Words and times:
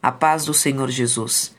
A 0.00 0.12
paz 0.12 0.44
do 0.44 0.54
Senhor 0.54 0.88
Jesus. 0.90 1.56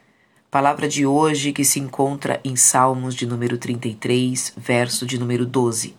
Palavra 0.49 0.87
de 0.87 1.05
hoje 1.05 1.51
que 1.51 1.65
se 1.65 1.77
encontra 1.77 2.39
em 2.41 2.55
Salmos 2.55 3.13
de 3.13 3.25
número 3.25 3.57
33, 3.57 4.53
verso 4.55 5.05
de 5.05 5.19
número 5.19 5.45
12. 5.45 5.93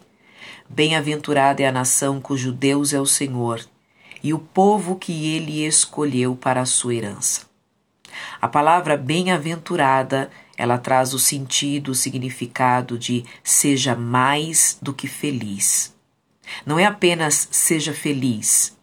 Bem-aventurada 0.67 1.63
é 1.63 1.67
a 1.67 1.73
nação 1.73 2.19
cujo 2.19 2.51
Deus 2.51 2.95
é 2.95 3.01
o 3.01 3.05
Senhor, 3.05 3.61
e 4.23 4.33
o 4.33 4.39
povo 4.39 4.97
que 4.97 5.35
ele 5.35 5.67
escolheu 5.67 6.35
para 6.35 6.63
a 6.63 6.67
sua 6.67 6.95
herança. 6.95 7.43
A 8.41 8.49
palavra 8.49 8.97
bem-aventurada, 8.97 10.31
ela 10.57 10.79
traz 10.79 11.13
o 11.13 11.19
sentido, 11.19 11.91
o 11.91 11.95
significado 11.95 12.99
de 12.99 13.23
seja 13.45 13.95
mais 13.95 14.79
do 14.81 14.95
que 14.95 15.07
feliz. 15.07 15.95
Não 16.65 16.79
é 16.79 16.87
apenas 16.87 17.49
seja 17.51 17.93
feliz, 17.93 18.75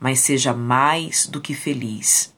mas 0.00 0.18
seja 0.18 0.52
mais 0.52 1.28
do 1.28 1.40
que 1.40 1.54
feliz. 1.54 2.34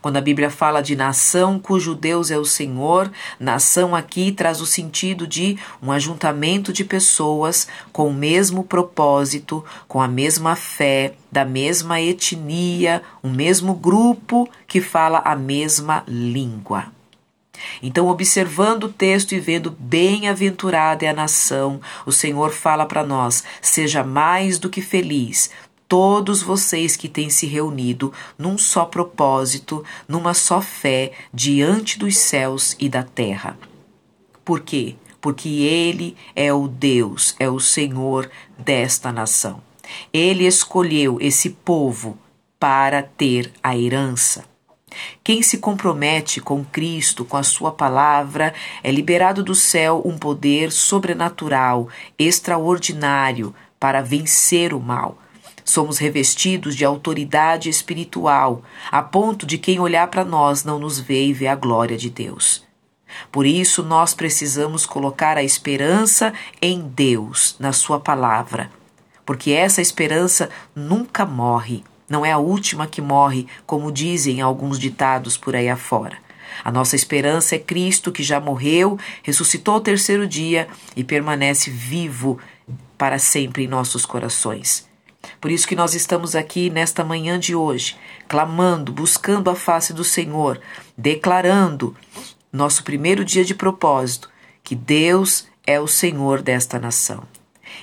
Quando 0.00 0.16
a 0.16 0.20
Bíblia 0.20 0.50
fala 0.50 0.80
de 0.80 0.96
nação 0.96 1.58
cujo 1.58 1.94
Deus 1.94 2.30
é 2.30 2.38
o 2.38 2.44
Senhor, 2.44 3.10
nação 3.38 3.94
aqui 3.94 4.32
traz 4.32 4.60
o 4.60 4.66
sentido 4.66 5.26
de 5.26 5.58
um 5.82 5.92
ajuntamento 5.92 6.72
de 6.72 6.84
pessoas 6.84 7.66
com 7.92 8.08
o 8.08 8.14
mesmo 8.14 8.64
propósito, 8.64 9.64
com 9.86 10.00
a 10.00 10.08
mesma 10.08 10.56
fé, 10.56 11.14
da 11.30 11.44
mesma 11.44 12.00
etnia, 12.00 13.02
o 13.22 13.28
mesmo 13.28 13.74
grupo 13.74 14.48
que 14.66 14.80
fala 14.80 15.18
a 15.24 15.36
mesma 15.36 16.02
língua. 16.06 16.86
Então, 17.82 18.08
observando 18.08 18.84
o 18.84 18.92
texto 18.92 19.32
e 19.32 19.40
vendo 19.40 19.70
bem-aventurada 19.78 21.04
é 21.04 21.08
a 21.08 21.14
nação, 21.14 21.80
o 22.06 22.12
Senhor 22.12 22.50
fala 22.50 22.86
para 22.86 23.04
nós: 23.04 23.44
seja 23.60 24.02
mais 24.02 24.58
do 24.58 24.70
que 24.70 24.80
feliz, 24.80 25.50
todos 25.90 26.40
vocês 26.40 26.94
que 26.94 27.08
têm 27.08 27.28
se 27.30 27.46
reunido 27.46 28.12
num 28.38 28.56
só 28.56 28.84
propósito, 28.84 29.84
numa 30.06 30.34
só 30.34 30.60
fé, 30.60 31.10
diante 31.34 31.98
dos 31.98 32.16
céus 32.16 32.76
e 32.78 32.88
da 32.88 33.02
terra. 33.02 33.58
Por 34.44 34.60
quê? 34.60 34.94
Porque 35.20 35.48
Ele 35.48 36.16
é 36.36 36.54
o 36.54 36.68
Deus, 36.68 37.34
é 37.40 37.50
o 37.50 37.58
Senhor 37.58 38.30
desta 38.56 39.10
nação. 39.10 39.60
Ele 40.12 40.46
escolheu 40.46 41.18
esse 41.20 41.50
povo 41.50 42.16
para 42.56 43.02
ter 43.02 43.52
a 43.60 43.76
herança. 43.76 44.44
Quem 45.24 45.42
se 45.42 45.58
compromete 45.58 46.40
com 46.40 46.64
Cristo, 46.64 47.24
com 47.24 47.36
a 47.36 47.42
Sua 47.42 47.72
palavra, 47.72 48.54
é 48.84 48.92
liberado 48.92 49.42
do 49.42 49.56
céu 49.56 50.00
um 50.04 50.16
poder 50.16 50.70
sobrenatural, 50.70 51.88
extraordinário, 52.16 53.52
para 53.80 54.00
vencer 54.02 54.72
o 54.72 54.78
mal 54.78 55.18
Somos 55.70 55.98
revestidos 55.98 56.74
de 56.74 56.84
autoridade 56.84 57.68
espiritual, 57.68 58.64
a 58.90 59.00
ponto 59.00 59.46
de 59.46 59.56
quem 59.56 59.78
olhar 59.78 60.08
para 60.08 60.24
nós 60.24 60.64
não 60.64 60.80
nos 60.80 60.98
vê 60.98 61.26
e 61.26 61.32
vê 61.32 61.46
a 61.46 61.54
glória 61.54 61.96
de 61.96 62.10
Deus. 62.10 62.66
Por 63.30 63.46
isso, 63.46 63.84
nós 63.84 64.12
precisamos 64.12 64.84
colocar 64.84 65.36
a 65.36 65.44
esperança 65.44 66.34
em 66.60 66.80
Deus, 66.80 67.54
na 67.60 67.72
Sua 67.72 68.00
palavra, 68.00 68.68
porque 69.24 69.52
essa 69.52 69.80
esperança 69.80 70.50
nunca 70.74 71.24
morre, 71.24 71.84
não 72.08 72.26
é 72.26 72.32
a 72.32 72.38
última 72.38 72.88
que 72.88 73.00
morre, 73.00 73.46
como 73.64 73.92
dizem 73.92 74.40
alguns 74.40 74.76
ditados 74.76 75.36
por 75.36 75.54
aí 75.54 75.68
afora. 75.68 76.18
A 76.64 76.72
nossa 76.72 76.96
esperança 76.96 77.54
é 77.54 77.60
Cristo 77.60 78.10
que 78.10 78.24
já 78.24 78.40
morreu, 78.40 78.98
ressuscitou 79.22 79.74
ao 79.74 79.80
terceiro 79.80 80.26
dia 80.26 80.66
e 80.96 81.04
permanece 81.04 81.70
vivo 81.70 82.40
para 82.98 83.20
sempre 83.20 83.62
em 83.62 83.68
nossos 83.68 84.04
corações. 84.04 84.89
Por 85.40 85.50
isso 85.50 85.66
que 85.66 85.76
nós 85.76 85.94
estamos 85.94 86.34
aqui 86.34 86.70
nesta 86.70 87.04
manhã 87.04 87.38
de 87.38 87.54
hoje, 87.54 87.96
clamando, 88.28 88.92
buscando 88.92 89.50
a 89.50 89.54
face 89.54 89.92
do 89.92 90.04
Senhor, 90.04 90.60
declarando 90.96 91.96
nosso 92.52 92.82
primeiro 92.82 93.24
dia 93.24 93.44
de 93.44 93.54
propósito 93.54 94.28
que 94.62 94.74
Deus 94.74 95.46
é 95.66 95.80
o 95.80 95.86
Senhor 95.86 96.42
desta 96.42 96.78
nação. 96.78 97.24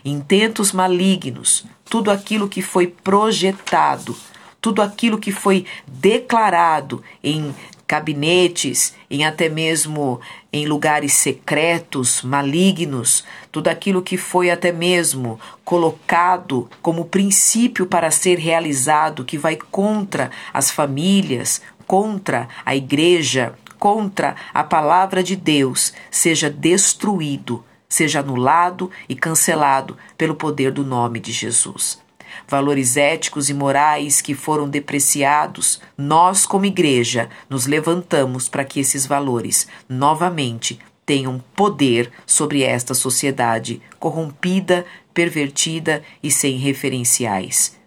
Intentos 0.03 0.71
malignos, 0.71 1.65
tudo 1.85 2.11
aquilo 2.11 2.49
que 2.49 2.61
foi 2.61 2.87
projetado, 2.87 4.15
tudo 4.59 4.81
aquilo 4.81 5.17
que 5.17 5.31
foi 5.31 5.65
declarado 5.87 7.03
em 7.23 7.55
gabinetes, 7.87 8.93
em 9.09 9.23
até 9.23 9.47
mesmo 9.47 10.19
em 10.51 10.65
lugares 10.65 11.13
secretos, 11.13 12.21
malignos, 12.21 13.23
tudo 13.51 13.69
aquilo 13.69 14.01
que 14.01 14.17
foi 14.17 14.51
até 14.51 14.71
mesmo 14.71 15.39
colocado 15.63 16.69
como 16.81 17.05
princípio 17.05 17.85
para 17.85 18.11
ser 18.11 18.37
realizado, 18.37 19.23
que 19.23 19.37
vai 19.37 19.55
contra 19.55 20.29
as 20.53 20.69
famílias, 20.69 21.61
contra 21.85 22.49
a 22.65 22.75
igreja, 22.75 23.53
contra 23.79 24.35
a 24.53 24.63
palavra 24.63 25.23
de 25.23 25.35
Deus, 25.35 25.93
seja 26.11 26.49
destruído, 26.49 27.63
seja 27.87 28.19
anulado 28.19 28.91
e 29.07 29.15
cancelado 29.15 29.97
pelo 30.17 30.35
poder 30.35 30.71
do 30.71 30.83
nome 30.83 31.19
de 31.19 31.31
Jesus 31.31 32.05
valores 32.47 32.97
éticos 32.97 33.49
e 33.49 33.53
morais 33.53 34.21
que 34.21 34.33
foram 34.33 34.69
depreciados, 34.69 35.79
nós, 35.97 36.45
como 36.45 36.65
igreja, 36.65 37.29
nos 37.49 37.65
levantamos 37.65 38.49
para 38.49 38.65
que 38.65 38.79
esses 38.79 39.05
valores 39.05 39.67
novamente 39.87 40.79
tenham 41.05 41.41
poder 41.55 42.11
sobre 42.25 42.63
esta 42.63 42.93
sociedade 42.93 43.81
corrompida, 43.97 44.85
pervertida 45.13 46.03
e 46.21 46.29
sem 46.29 46.57
referenciais. 46.57 47.77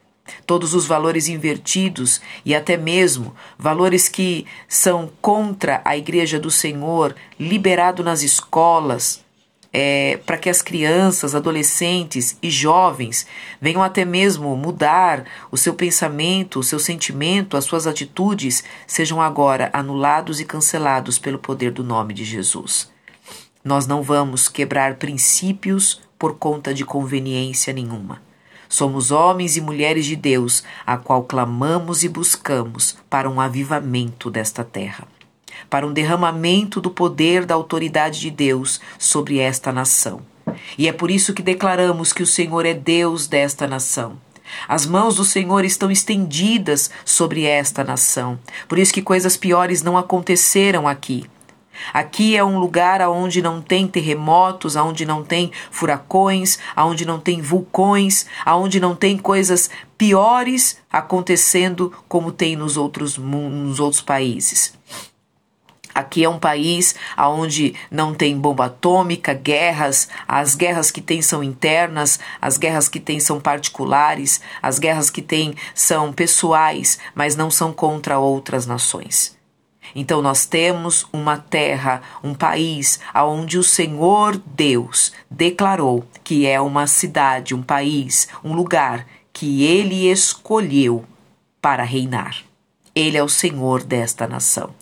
Todos 0.46 0.74
os 0.74 0.86
valores 0.86 1.28
invertidos 1.28 2.20
e 2.44 2.54
até 2.54 2.76
mesmo 2.76 3.34
valores 3.58 4.08
que 4.08 4.46
são 4.68 5.10
contra 5.20 5.82
a 5.84 5.96
Igreja 5.96 6.38
do 6.38 6.50
Senhor, 6.50 7.14
liberado 7.38 8.02
nas 8.02 8.22
escolas, 8.22 9.24
é, 9.72 10.18
para 10.26 10.36
que 10.36 10.50
as 10.50 10.62
crianças, 10.62 11.34
adolescentes 11.34 12.36
e 12.42 12.50
jovens 12.50 13.26
venham 13.60 13.82
até 13.82 14.04
mesmo 14.04 14.56
mudar 14.56 15.24
o 15.50 15.56
seu 15.56 15.74
pensamento, 15.74 16.58
o 16.58 16.62
seu 16.62 16.78
sentimento, 16.78 17.56
as 17.56 17.64
suas 17.64 17.86
atitudes, 17.86 18.64
sejam 18.86 19.20
agora 19.20 19.70
anulados 19.72 20.40
e 20.40 20.44
cancelados 20.44 21.18
pelo 21.18 21.38
poder 21.38 21.70
do 21.70 21.84
nome 21.84 22.12
de 22.12 22.24
Jesus. 22.24 22.90
Nós 23.62 23.86
não 23.86 24.02
vamos 24.02 24.48
quebrar 24.48 24.96
princípios 24.96 26.00
por 26.18 26.36
conta 26.36 26.74
de 26.74 26.84
conveniência 26.84 27.72
nenhuma. 27.72 28.22
Somos 28.68 29.10
homens 29.10 29.56
e 29.56 29.60
mulheres 29.60 30.06
de 30.06 30.14
Deus, 30.14 30.62
a 30.86 30.96
qual 30.96 31.24
clamamos 31.24 32.04
e 32.04 32.08
buscamos 32.08 32.96
para 33.08 33.28
um 33.28 33.40
avivamento 33.40 34.30
desta 34.30 34.62
terra 34.62 35.06
para 35.68 35.86
um 35.86 35.92
derramamento 35.92 36.80
do 36.80 36.90
poder 36.90 37.44
da 37.44 37.54
autoridade 37.54 38.20
de 38.20 38.30
Deus 38.30 38.80
sobre 38.98 39.38
esta 39.38 39.72
nação. 39.72 40.22
E 40.76 40.88
é 40.88 40.92
por 40.92 41.10
isso 41.10 41.34
que 41.34 41.42
declaramos 41.42 42.12
que 42.12 42.22
o 42.22 42.26
Senhor 42.26 42.66
é 42.66 42.74
Deus 42.74 43.26
desta 43.26 43.66
nação. 43.66 44.18
As 44.66 44.84
mãos 44.84 45.16
do 45.16 45.24
Senhor 45.24 45.64
estão 45.64 45.90
estendidas 45.90 46.90
sobre 47.04 47.44
esta 47.44 47.84
nação. 47.84 48.38
Por 48.68 48.78
isso 48.78 48.92
que 48.92 49.02
coisas 49.02 49.36
piores 49.36 49.82
não 49.82 49.96
aconteceram 49.96 50.88
aqui. 50.88 51.24
Aqui 51.94 52.36
é 52.36 52.44
um 52.44 52.58
lugar 52.58 53.00
onde 53.08 53.40
não 53.40 53.62
tem 53.62 53.86
terremotos, 53.86 54.76
onde 54.76 55.06
não 55.06 55.24
tem 55.24 55.50
furacões, 55.70 56.58
onde 56.76 57.06
não 57.06 57.18
tem 57.18 57.40
vulcões, 57.40 58.26
onde 58.46 58.78
não 58.78 58.94
tem 58.94 59.16
coisas 59.16 59.70
piores 59.96 60.78
acontecendo 60.92 61.92
como 62.08 62.32
tem 62.32 62.54
nos 62.54 62.76
outros, 62.76 63.16
nos 63.16 63.80
outros 63.80 64.02
países. 64.02 64.74
Aqui 66.10 66.24
é 66.24 66.28
um 66.28 66.40
país 66.40 66.96
onde 67.16 67.72
não 67.88 68.12
tem 68.12 68.36
bomba 68.36 68.64
atômica, 68.64 69.32
guerras, 69.32 70.08
as 70.26 70.56
guerras 70.56 70.90
que 70.90 71.00
tem 71.00 71.22
são 71.22 71.40
internas, 71.40 72.18
as 72.42 72.58
guerras 72.58 72.88
que 72.88 72.98
tem 72.98 73.20
são 73.20 73.38
particulares, 73.38 74.40
as 74.60 74.80
guerras 74.80 75.08
que 75.08 75.22
tem 75.22 75.54
são 75.72 76.12
pessoais, 76.12 76.98
mas 77.14 77.36
não 77.36 77.48
são 77.48 77.72
contra 77.72 78.18
outras 78.18 78.66
nações. 78.66 79.38
Então 79.94 80.20
nós 80.20 80.46
temos 80.46 81.06
uma 81.12 81.36
terra, 81.36 82.02
um 82.24 82.34
país 82.34 82.98
onde 83.14 83.56
o 83.56 83.62
Senhor 83.62 84.36
Deus 84.44 85.12
declarou 85.30 86.04
que 86.24 86.44
é 86.44 86.60
uma 86.60 86.88
cidade, 86.88 87.54
um 87.54 87.62
país, 87.62 88.26
um 88.42 88.52
lugar 88.52 89.06
que 89.32 89.62
ele 89.62 90.10
escolheu 90.10 91.04
para 91.62 91.84
reinar. 91.84 92.42
Ele 92.96 93.16
é 93.16 93.22
o 93.22 93.28
Senhor 93.28 93.84
desta 93.84 94.26
nação. 94.26 94.79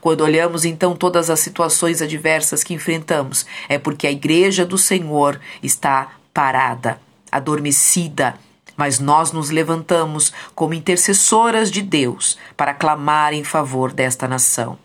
Quando 0.00 0.22
olhamos 0.22 0.64
então 0.64 0.94
todas 0.96 1.30
as 1.30 1.40
situações 1.40 2.00
adversas 2.02 2.62
que 2.62 2.74
enfrentamos, 2.74 3.46
é 3.68 3.78
porque 3.78 4.06
a 4.06 4.12
igreja 4.12 4.64
do 4.64 4.78
Senhor 4.78 5.40
está 5.62 6.12
parada, 6.32 7.00
adormecida, 7.30 8.34
mas 8.76 8.98
nós 8.98 9.32
nos 9.32 9.50
levantamos 9.50 10.32
como 10.54 10.74
intercessoras 10.74 11.70
de 11.70 11.80
Deus 11.80 12.38
para 12.56 12.74
clamar 12.74 13.32
em 13.32 13.44
favor 13.44 13.92
desta 13.92 14.26
nação. 14.26 14.78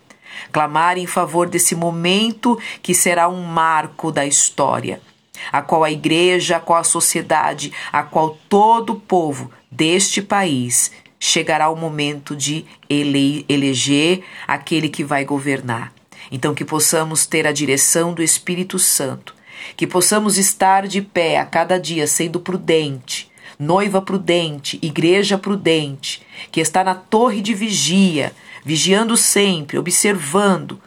Clamar 0.52 0.98
em 0.98 1.08
favor 1.08 1.50
desse 1.50 1.76
momento 1.76 2.58
que 2.82 2.94
será 2.94 3.28
um 3.28 3.44
marco 3.44 4.12
da 4.12 4.26
história, 4.26 5.02
a 5.52 5.62
qual 5.62 5.84
a 5.84 5.92
igreja, 5.92 6.58
a 6.58 6.60
qual 6.60 6.80
a 6.80 6.84
sociedade, 6.84 7.74
a 7.92 8.04
qual 8.04 8.38
todo 8.48 8.94
o 8.94 9.00
povo 9.00 9.52
deste 9.72 10.22
país 10.22 10.92
chegará 11.20 11.70
o 11.70 11.76
momento 11.76 12.36
de 12.36 12.66
ele 12.90 13.46
eleger 13.50 14.24
aquele 14.48 14.88
que 14.88 15.04
vai 15.04 15.26
governar. 15.26 15.94
Então, 16.32 16.54
que 16.54 16.64
possamos 16.64 17.26
ter 17.26 17.46
a 17.46 17.52
direção 17.52 18.14
do 18.14 18.24
Espírito 18.24 18.80
Santo, 18.80 19.36
que 19.76 19.86
possamos 19.86 20.38
estar 20.38 20.88
de 20.88 21.02
pé 21.02 21.38
a 21.38 21.46
cada 21.46 21.78
dia 21.80 22.08
sendo 22.08 22.40
prudente, 22.40 23.30
noiva 23.58 24.02
prudente, 24.02 24.80
igreja 24.82 25.38
prudente, 25.38 26.22
que 26.52 26.62
está 26.62 26.84
na 26.84 26.96
torre 26.96 27.42
de 27.42 27.54
vigia, 27.54 28.32
vigiando 28.64 29.18
sempre, 29.18 29.78
observando, 29.78 30.80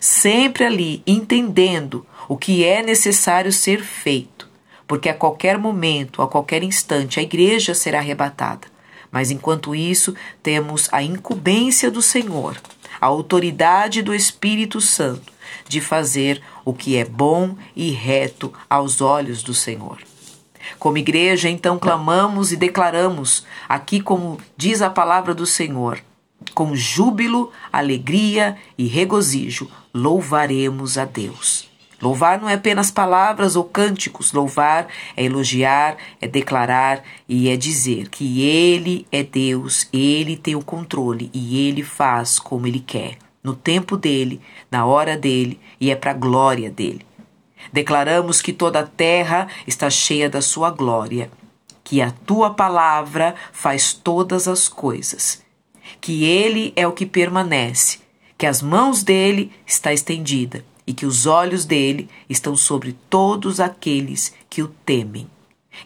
sempre 0.00 0.64
ali, 0.64 1.02
entendendo 1.06 2.04
o 2.28 2.36
que 2.36 2.64
é 2.64 2.82
necessário 2.82 3.52
ser 3.52 3.82
feito, 3.82 4.48
porque 4.86 5.08
a 5.08 5.14
qualquer 5.14 5.58
momento, 5.58 6.22
a 6.22 6.28
qualquer 6.28 6.62
instante, 6.62 7.20
a 7.20 7.22
igreja 7.22 7.74
será 7.74 7.98
arrebatada. 7.98 8.75
Mas 9.10 9.30
enquanto 9.30 9.74
isso, 9.74 10.14
temos 10.42 10.88
a 10.92 11.02
incumbência 11.02 11.90
do 11.90 12.02
Senhor, 12.02 12.60
a 13.00 13.06
autoridade 13.06 14.02
do 14.02 14.14
Espírito 14.14 14.80
Santo 14.80 15.32
de 15.68 15.80
fazer 15.80 16.42
o 16.64 16.72
que 16.72 16.96
é 16.96 17.04
bom 17.04 17.56
e 17.74 17.90
reto 17.90 18.52
aos 18.68 19.00
olhos 19.00 19.42
do 19.42 19.54
Senhor. 19.54 19.98
Como 20.78 20.98
igreja, 20.98 21.48
então, 21.48 21.78
clamamos 21.78 22.52
e 22.52 22.56
declaramos, 22.56 23.44
aqui 23.68 24.00
como 24.00 24.38
diz 24.56 24.82
a 24.82 24.90
palavra 24.90 25.34
do 25.34 25.46
Senhor, 25.46 26.00
com 26.54 26.74
júbilo, 26.74 27.52
alegria 27.72 28.56
e 28.76 28.86
regozijo, 28.86 29.70
louvaremos 29.94 30.98
a 30.98 31.04
Deus. 31.04 31.68
Louvar 32.00 32.38
não 32.38 32.48
é 32.48 32.54
apenas 32.54 32.90
palavras 32.90 33.56
ou 33.56 33.64
cânticos, 33.64 34.32
louvar 34.32 34.86
é 35.16 35.24
elogiar, 35.24 35.96
é 36.20 36.28
declarar 36.28 37.02
e 37.26 37.48
é 37.48 37.56
dizer 37.56 38.10
que 38.10 38.42
Ele 38.42 39.06
é 39.10 39.22
Deus, 39.22 39.88
Ele 39.92 40.36
tem 40.36 40.54
o 40.54 40.62
controle 40.62 41.30
e 41.32 41.66
Ele 41.66 41.82
faz 41.82 42.38
como 42.38 42.66
Ele 42.66 42.80
quer, 42.80 43.16
no 43.42 43.54
tempo 43.54 43.96
dele, 43.96 44.42
na 44.70 44.84
hora 44.84 45.16
dele 45.16 45.58
e 45.80 45.90
é 45.90 45.96
para 45.96 46.10
a 46.10 46.14
glória 46.14 46.70
dele. 46.70 47.06
Declaramos 47.72 48.42
que 48.42 48.52
toda 48.52 48.80
a 48.80 48.86
terra 48.86 49.48
está 49.66 49.88
cheia 49.88 50.28
da 50.28 50.42
Sua 50.42 50.70
glória, 50.70 51.30
que 51.82 52.02
a 52.02 52.10
Tua 52.10 52.52
palavra 52.52 53.34
faz 53.52 53.94
todas 53.94 54.46
as 54.46 54.68
coisas, 54.68 55.42
que 55.98 56.24
Ele 56.24 56.74
é 56.76 56.86
o 56.86 56.92
que 56.92 57.06
permanece, 57.06 58.00
que 58.36 58.44
as 58.44 58.60
mãos 58.60 59.02
dele 59.02 59.50
está 59.66 59.94
estendida 59.94 60.62
e 60.86 60.94
que 60.94 61.06
os 61.06 61.26
olhos 61.26 61.64
dele 61.64 62.08
estão 62.28 62.56
sobre 62.56 62.96
todos 63.10 63.60
aqueles 63.60 64.34
que 64.48 64.62
o 64.62 64.68
temem. 64.68 65.28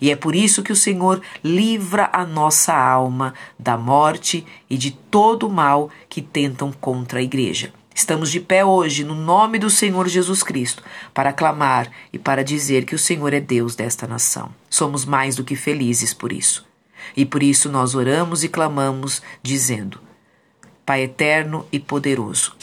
E 0.01 0.11
é 0.11 0.17
por 0.17 0.35
isso 0.35 0.63
que 0.63 0.73
o 0.73 0.77
Senhor 0.77 1.21
livra 1.43 2.11
a 2.13 2.25
nossa 2.25 2.75
alma 2.75 3.35
da 3.59 3.77
morte 3.77 4.47
e 4.69 4.77
de 4.77 4.91
todo 4.91 5.47
o 5.47 5.53
mal 5.53 5.91
que 6.09 6.21
tentam 6.21 6.71
contra 6.71 7.19
a 7.19 7.23
igreja. 7.23 7.73
Estamos 7.95 8.31
de 8.31 8.41
pé 8.41 8.65
hoje, 8.65 9.05
no 9.05 9.15
nome 9.15 9.59
do 9.59 9.69
Senhor 9.69 10.09
Jesus 10.09 10.43
Cristo, 10.43 10.83
para 11.13 11.33
clamar 11.33 11.91
e 12.13 12.19
para 12.19 12.45
dizer 12.45 12.85
que 12.85 12.95
o 12.95 12.99
Senhor 12.99 13.33
é 13.35 13.41
Deus 13.41 13.75
desta 13.75 14.07
nação. 14.07 14.55
Somos 14.71 15.05
mais 15.05 15.35
do 15.35 15.45
que 15.45 15.57
felizes 15.57 16.15
por 16.15 16.33
isso. 16.33 16.65
E 17.17 17.27
por 17.27 17.43
isso 17.43 17.69
nós 17.69 17.95
oramos 17.95 18.45
e 18.45 18.49
clamamos, 18.49 19.21
dizendo: 19.43 20.01
Pai 20.87 21.03
eterno 21.03 21.67
e 21.73 21.79
poderoso, 21.79 22.55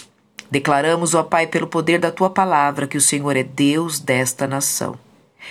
Declaramos, 0.49 1.13
ó 1.13 1.23
Pai, 1.23 1.47
pelo 1.47 1.67
poder 1.67 1.99
da 1.99 2.11
tua 2.11 2.29
palavra, 2.29 2.87
que 2.87 2.97
o 2.97 3.01
Senhor 3.01 3.35
é 3.35 3.43
Deus 3.43 3.99
desta 3.99 4.47
nação. 4.47 4.97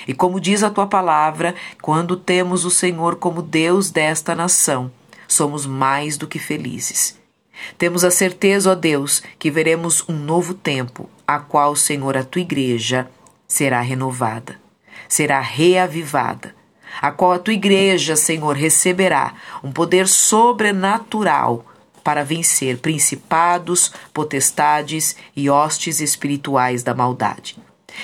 E 0.06 0.14
como 0.14 0.40
diz 0.40 0.62
a 0.62 0.70
tua 0.70 0.87
palavra, 0.87 1.54
quando 1.81 2.16
temos 2.16 2.64
o 2.64 2.70
Senhor 2.70 3.16
como 3.16 3.43
Deus 3.43 3.90
desta 3.90 4.34
nação, 4.34 4.90
somos 5.28 5.66
mais 5.66 6.16
do 6.16 6.26
que 6.26 6.38
felizes. 6.38 7.19
Temos 7.78 8.04
a 8.04 8.10
certeza, 8.10 8.72
ó 8.72 8.75
Deus, 8.75 9.22
que 9.38 9.50
veremos 9.50 10.04
um 10.08 10.14
novo 10.14 10.54
tempo, 10.54 11.08
a 11.26 11.38
qual, 11.38 11.75
Senhor, 11.75 12.16
a 12.16 12.25
tua 12.25 12.42
igreja 12.42 13.08
será 13.49 13.81
renovada, 13.81 14.60
será 15.08 15.40
reavivada, 15.40 16.54
a 17.00 17.10
qual 17.10 17.32
a 17.32 17.38
tua 17.38 17.54
igreja, 17.54 18.16
Senhor, 18.16 18.56
receberá 18.56 19.34
um 19.62 19.72
poder 19.72 20.06
sobrenatural 20.06 21.64
para 22.06 22.23
vencer 22.23 22.79
principados, 22.79 23.91
potestades 24.14 25.17
e 25.35 25.50
hostes 25.50 25.99
espirituais 25.99 26.85
da 26.85 26.94
maldade. 26.94 27.58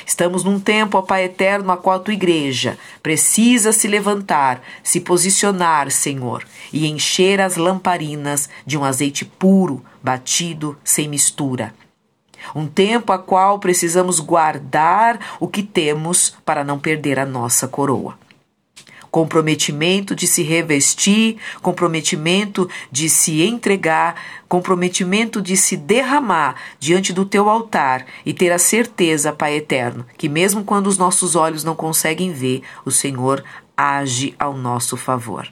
Estamos 0.04 0.42
num 0.42 0.58
tempo, 0.58 0.98
ó 0.98 1.02
Pai 1.02 1.26
eterno, 1.26 1.70
a 1.70 1.76
qual 1.76 1.98
a 1.98 2.00
tua 2.00 2.12
igreja 2.12 2.76
precisa 3.00 3.70
se 3.70 3.86
levantar, 3.86 4.60
se 4.82 4.98
posicionar, 4.98 5.88
Senhor, 5.92 6.44
e 6.72 6.88
encher 6.88 7.40
as 7.40 7.56
lamparinas 7.56 8.48
de 8.66 8.76
um 8.76 8.82
azeite 8.82 9.24
puro, 9.24 9.84
batido, 10.02 10.76
sem 10.82 11.08
mistura. 11.08 11.72
Um 12.56 12.66
tempo 12.66 13.12
a 13.12 13.20
qual 13.20 13.60
precisamos 13.60 14.18
guardar 14.18 15.36
o 15.38 15.46
que 15.46 15.62
temos 15.62 16.34
para 16.44 16.64
não 16.64 16.76
perder 16.76 17.20
a 17.20 17.24
nossa 17.24 17.68
coroa 17.68 18.18
comprometimento 19.12 20.16
de 20.16 20.26
se 20.26 20.42
revestir, 20.42 21.36
comprometimento 21.60 22.68
de 22.90 23.10
se 23.10 23.42
entregar, 23.42 24.16
comprometimento 24.48 25.42
de 25.42 25.54
se 25.54 25.76
derramar 25.76 26.56
diante 26.80 27.12
do 27.12 27.26
teu 27.26 27.50
altar 27.50 28.06
e 28.24 28.32
ter 28.32 28.50
a 28.50 28.58
certeza, 28.58 29.30
Pai 29.30 29.56
eterno, 29.56 30.06
que 30.16 30.30
mesmo 30.30 30.64
quando 30.64 30.86
os 30.86 30.96
nossos 30.96 31.36
olhos 31.36 31.62
não 31.62 31.76
conseguem 31.76 32.32
ver, 32.32 32.62
o 32.86 32.90
Senhor 32.90 33.44
age 33.76 34.34
ao 34.38 34.56
nosso 34.56 34.96
favor. 34.96 35.46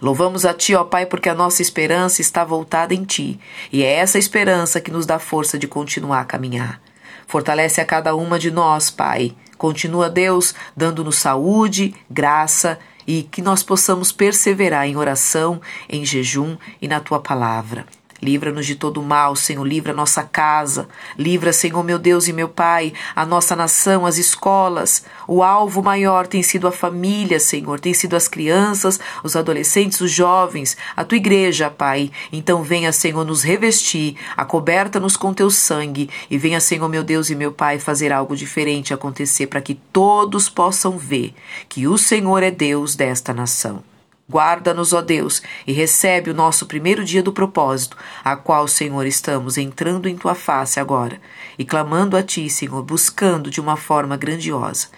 Louvamos 0.00 0.44
a 0.44 0.52
Ti, 0.52 0.74
ó 0.74 0.82
Pai, 0.82 1.06
porque 1.06 1.28
a 1.28 1.34
nossa 1.34 1.62
esperança 1.62 2.20
está 2.20 2.44
voltada 2.44 2.92
em 2.92 3.04
Ti, 3.04 3.38
e 3.72 3.84
é 3.84 3.92
essa 3.92 4.18
esperança 4.18 4.80
que 4.80 4.90
nos 4.90 5.06
dá 5.06 5.20
força 5.20 5.56
de 5.56 5.68
continuar 5.68 6.22
a 6.22 6.24
caminhar. 6.24 6.82
Fortalece 7.28 7.80
a 7.80 7.84
cada 7.84 8.16
uma 8.16 8.36
de 8.36 8.50
nós, 8.50 8.90
Pai, 8.90 9.32
Continua 9.62 10.10
Deus 10.10 10.56
dando-nos 10.76 11.18
saúde, 11.18 11.94
graça 12.10 12.80
e 13.06 13.22
que 13.22 13.40
nós 13.40 13.62
possamos 13.62 14.10
perseverar 14.10 14.88
em 14.88 14.96
oração, 14.96 15.60
em 15.88 16.04
jejum 16.04 16.56
e 16.80 16.88
na 16.88 16.98
tua 16.98 17.20
palavra. 17.20 17.86
Livra-nos 18.22 18.66
de 18.66 18.76
todo 18.76 19.02
mal, 19.02 19.34
Senhor. 19.34 19.64
Livra 19.64 19.92
nossa 19.92 20.22
casa. 20.22 20.88
Livra, 21.18 21.52
Senhor, 21.52 21.82
meu 21.82 21.98
Deus 21.98 22.28
e 22.28 22.32
meu 22.32 22.48
Pai, 22.48 22.92
a 23.16 23.26
nossa 23.26 23.56
nação, 23.56 24.06
as 24.06 24.16
escolas. 24.16 25.04
O 25.26 25.42
alvo 25.42 25.82
maior 25.82 26.28
tem 26.28 26.40
sido 26.40 26.68
a 26.68 26.72
família, 26.72 27.40
Senhor. 27.40 27.80
Tem 27.80 27.92
sido 27.92 28.14
as 28.14 28.28
crianças, 28.28 29.00
os 29.24 29.34
adolescentes, 29.34 30.00
os 30.00 30.12
jovens, 30.12 30.76
a 30.94 31.04
tua 31.04 31.16
igreja, 31.16 31.68
Pai. 31.68 32.12
Então 32.32 32.62
venha, 32.62 32.92
Senhor, 32.92 33.24
nos 33.24 33.42
revestir, 33.42 34.16
acoberta-nos 34.36 35.16
com 35.16 35.34
teu 35.34 35.50
sangue. 35.50 36.08
E 36.30 36.38
venha, 36.38 36.60
Senhor, 36.60 36.88
meu 36.88 37.02
Deus 37.02 37.28
e 37.28 37.34
meu 37.34 37.50
Pai, 37.50 37.80
fazer 37.80 38.12
algo 38.12 38.36
diferente 38.36 38.94
acontecer 38.94 39.48
para 39.48 39.60
que 39.60 39.74
todos 39.92 40.48
possam 40.48 40.96
ver 40.96 41.34
que 41.68 41.88
o 41.88 41.98
Senhor 41.98 42.40
é 42.44 42.52
Deus 42.52 42.94
desta 42.94 43.34
nação. 43.34 43.91
Guarda-nos, 44.32 44.94
ó 44.94 45.02
Deus, 45.02 45.42
e 45.66 45.74
recebe 45.74 46.30
o 46.30 46.34
nosso 46.34 46.64
primeiro 46.64 47.04
dia 47.04 47.22
do 47.22 47.34
propósito, 47.34 47.98
a 48.24 48.34
qual, 48.34 48.66
Senhor, 48.66 49.06
estamos 49.06 49.58
entrando 49.58 50.08
em 50.08 50.16
tua 50.16 50.34
face 50.34 50.80
agora 50.80 51.20
e 51.58 51.66
clamando 51.66 52.16
a 52.16 52.22
ti, 52.22 52.48
Senhor, 52.48 52.82
buscando 52.82 53.50
de 53.50 53.60
uma 53.60 53.76
forma 53.76 54.16
grandiosa. 54.16 54.88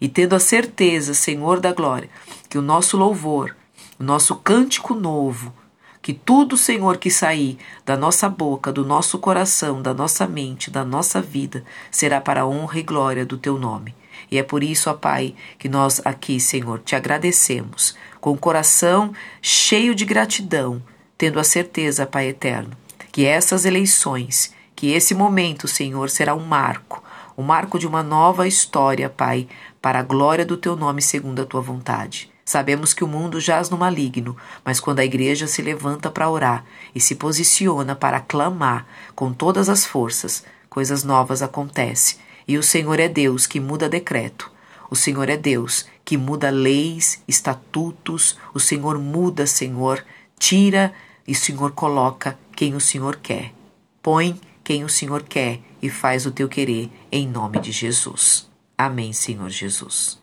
E 0.00 0.08
tendo 0.08 0.34
a 0.34 0.40
certeza, 0.40 1.14
Senhor 1.14 1.60
da 1.60 1.72
glória, 1.72 2.10
que 2.48 2.58
o 2.58 2.62
nosso 2.62 2.96
louvor, 2.96 3.54
o 3.96 4.02
nosso 4.02 4.34
cântico 4.34 4.92
novo, 4.92 5.54
que 6.02 6.12
tudo, 6.12 6.56
Senhor, 6.56 6.96
que 6.96 7.12
sair 7.12 7.58
da 7.86 7.96
nossa 7.96 8.28
boca, 8.28 8.72
do 8.72 8.84
nosso 8.84 9.20
coração, 9.20 9.80
da 9.80 9.94
nossa 9.94 10.26
mente, 10.26 10.68
da 10.68 10.84
nossa 10.84 11.22
vida, 11.22 11.62
será 11.92 12.20
para 12.20 12.40
a 12.40 12.46
honra 12.46 12.80
e 12.80 12.82
glória 12.82 13.24
do 13.24 13.38
teu 13.38 13.56
nome. 13.56 13.94
E 14.30 14.38
é 14.38 14.42
por 14.42 14.62
isso, 14.62 14.90
ó 14.90 14.94
Pai, 14.94 15.34
que 15.58 15.68
nós 15.68 16.00
aqui, 16.04 16.40
Senhor, 16.40 16.80
te 16.80 16.96
agradecemos 16.96 17.94
com 18.20 18.32
o 18.32 18.38
coração 18.38 19.12
cheio 19.40 19.94
de 19.94 20.04
gratidão, 20.04 20.82
tendo 21.16 21.38
a 21.38 21.44
certeza, 21.44 22.06
Pai 22.06 22.28
eterno, 22.28 22.76
que 23.12 23.24
essas 23.24 23.64
eleições, 23.64 24.54
que 24.74 24.92
esse 24.92 25.14
momento, 25.14 25.68
Senhor, 25.68 26.10
será 26.10 26.34
um 26.34 26.44
marco, 26.44 27.02
o 27.36 27.42
um 27.42 27.44
marco 27.44 27.78
de 27.78 27.86
uma 27.86 28.02
nova 28.02 28.46
história, 28.46 29.08
Pai, 29.08 29.48
para 29.80 30.00
a 30.00 30.02
glória 30.02 30.44
do 30.44 30.56
teu 30.56 30.76
nome 30.76 31.00
segundo 31.00 31.42
a 31.42 31.46
tua 31.46 31.60
vontade. 31.60 32.30
Sabemos 32.44 32.92
que 32.92 33.04
o 33.04 33.06
mundo 33.06 33.38
jaz 33.40 33.70
no 33.70 33.78
maligno, 33.78 34.36
mas 34.64 34.80
quando 34.80 34.98
a 34.98 35.04
igreja 35.04 35.46
se 35.46 35.62
levanta 35.62 36.10
para 36.10 36.28
orar 36.28 36.64
e 36.92 37.00
se 37.00 37.14
posiciona 37.14 37.94
para 37.94 38.18
clamar 38.18 38.86
com 39.14 39.32
todas 39.32 39.68
as 39.68 39.84
forças, 39.84 40.44
coisas 40.68 41.04
novas 41.04 41.42
acontecem. 41.42 42.18
E 42.50 42.58
o 42.58 42.64
Senhor 42.64 42.98
é 42.98 43.06
Deus 43.06 43.46
que 43.46 43.60
muda 43.60 43.88
decreto. 43.88 44.50
O 44.90 44.96
Senhor 44.96 45.28
é 45.28 45.36
Deus 45.36 45.86
que 46.04 46.16
muda 46.16 46.50
leis, 46.50 47.22
estatutos, 47.28 48.36
o 48.52 48.58
Senhor 48.58 48.98
muda, 48.98 49.46
Senhor, 49.46 50.04
tira 50.36 50.92
e 51.28 51.30
o 51.30 51.36
Senhor 51.36 51.70
coloca 51.70 52.36
quem 52.56 52.74
o 52.74 52.80
Senhor 52.80 53.14
quer. 53.22 53.54
Põe 54.02 54.40
quem 54.64 54.82
o 54.82 54.88
Senhor 54.88 55.22
quer 55.22 55.60
e 55.80 55.88
faz 55.88 56.26
o 56.26 56.32
teu 56.32 56.48
querer 56.48 56.90
em 57.12 57.28
nome 57.28 57.60
de 57.60 57.70
Jesus. 57.70 58.50
Amém, 58.76 59.12
Senhor 59.12 59.48
Jesus. 59.48 60.19